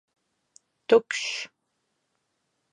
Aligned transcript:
Tukšs! 0.87 1.27